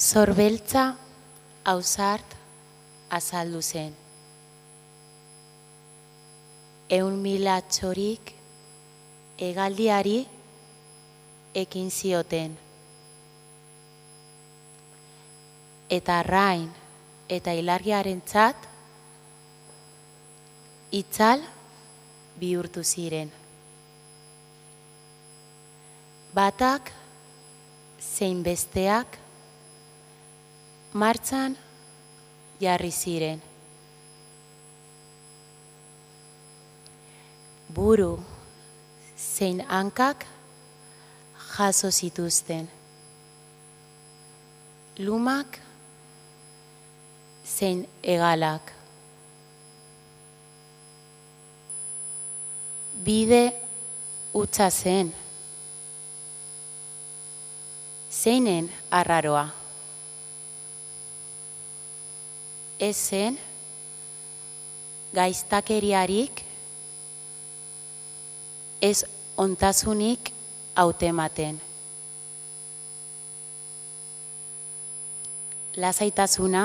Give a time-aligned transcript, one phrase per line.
[0.00, 0.96] Zorbeltza
[1.62, 2.24] ausart
[3.12, 3.92] azaldu zen.
[6.88, 8.32] Eun mila txorik
[9.36, 10.16] egaldiari
[11.52, 12.56] ekin zioten.
[15.92, 16.66] Eta rain
[17.28, 18.68] eta ilargiaren txat
[20.96, 21.44] itzal
[22.40, 23.28] bihurtu ziren.
[26.32, 26.94] Batak
[28.00, 29.26] zein besteak
[30.92, 31.56] martzan
[32.60, 33.40] jarri ziren.
[37.70, 38.18] Buru
[39.16, 40.26] zein hankak
[41.56, 42.68] jaso zituzten.
[44.98, 45.60] Lumak
[47.46, 48.72] zein egalak.
[53.04, 53.44] Bide
[54.34, 55.14] utza zen.
[58.10, 59.59] Zeinen arraroa.
[62.80, 63.36] Ez zen
[65.12, 66.44] gaiztakeriarik
[68.80, 69.04] ez
[69.36, 70.32] ontasunik
[70.74, 71.60] hautematen.
[75.76, 76.64] Lasaitasuna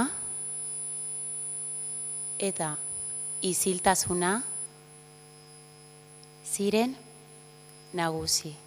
[2.40, 2.76] eta
[3.44, 4.36] iziltasuna
[6.56, 6.96] ziren
[7.92, 8.65] nagusi.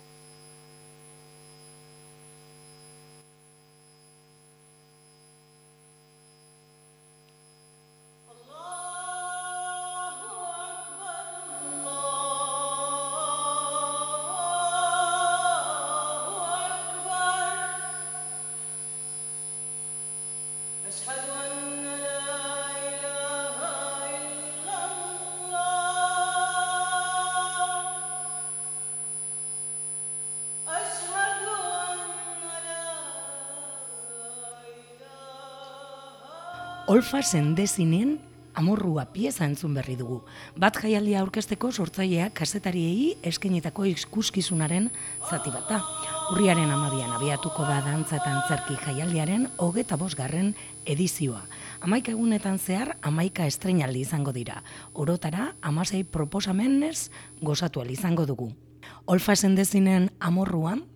[36.89, 38.15] Olfa sendezinen
[38.57, 40.23] amorrua pieza entzun berri dugu.
[40.57, 44.87] Bat jaialdia aurkezteko sortzaileak kasetariei eskenitako ikuskizunaren
[45.29, 45.83] zati bat da.
[46.33, 50.55] Urriaren amabian abiatuko da dantza eta antzerki jaialdiaren hogeta bosgarren
[50.87, 51.43] edizioa.
[51.85, 54.63] Amaika egunetan zehar, amaika estrenaldi izango dira.
[54.95, 57.11] Orotara, amasei proposamenez
[57.43, 58.55] gozatu izango dugu.
[59.05, 60.87] Olfa sendezinen amorruan,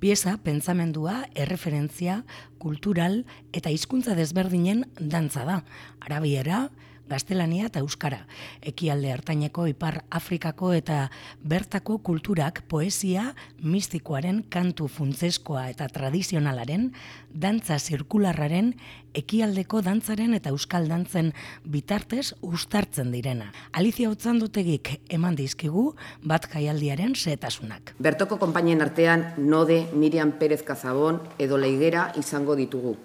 [0.00, 2.22] Pieza, pentsamendua, erreferentzia,
[2.56, 5.58] kultural eta hizkuntza desberdinen dantza da.
[6.00, 6.70] Arabiera,
[7.10, 8.22] gaztelania eta euskara.
[8.62, 11.08] Ekialde hartaineko ipar Afrikako eta
[11.42, 16.90] bertako kulturak poesia mistikoaren kantu funtzeskoa eta tradizionalaren,
[17.34, 18.74] dantza zirkularraren,
[19.14, 21.32] ekialdeko dantzaren eta euskal dantzen
[21.66, 23.50] bitartez ustartzen direna.
[23.72, 25.90] Alicia Otzandotegik eman dizkigu
[26.22, 27.94] bat jaialdiaren setasunak.
[27.98, 32.96] Bertoko konpainien artean Node, Miriam Pérez Kazabon edo Leigera izango ditugu.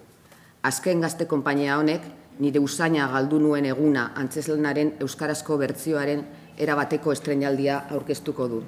[0.66, 2.06] Azken gazte konpainia honek
[2.38, 6.24] nire usaina galdu nuen eguna antzeslanaren euskarazko bertzioaren
[6.58, 8.62] erabateko estrenaldia aurkeztuko du.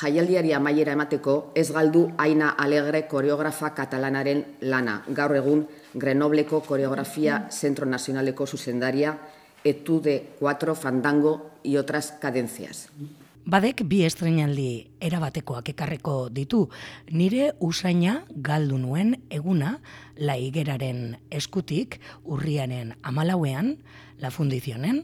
[0.00, 5.64] Jaialdiari amaiera emateko ez galdu Aina Alegre koreografa katalanaren lana, gaur egun
[5.94, 9.16] Grenobleko koreografia Zentro Nazionaleko zuzendaria,
[9.64, 12.88] etude 4 fandango y otras cadencias.
[13.50, 16.68] Badek bi estrenaldi erabatekoak ekarreko ditu.
[17.10, 19.72] Nire usaina galdu nuen eguna
[20.14, 23.72] la higeraren eskutik urriaren amalauean,
[24.22, 25.02] la fundizionen,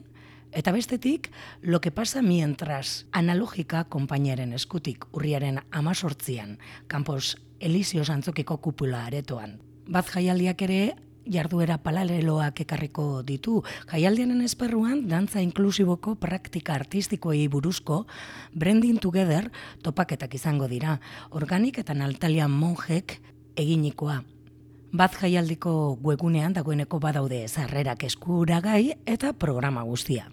[0.53, 9.07] eta bestetik lo que pasa mientras analogika konpainiaren eskutik urriaren amazortzian, Campos Elisios antzokiko kupula
[9.07, 9.59] aretoan.
[9.91, 10.95] Bat jaialdiak ere
[11.31, 13.61] jarduera paraleloak ekarriko ditu.
[13.91, 18.07] Jaialdianen esperruan, dantza inklusiboko praktika artistikoei buruzko
[18.55, 19.51] Branding Together
[19.83, 20.99] topaketak izango dira.
[21.31, 23.19] Organik eta Natalia Monjek
[23.57, 24.23] eginikoa.
[24.97, 30.25] Bat jaialdiko webunean dagoeneko badaude zarrerak eskuragai eta programa guztia.